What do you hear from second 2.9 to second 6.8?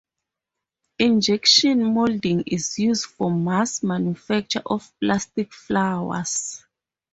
for mass manufacture of plastic flowers.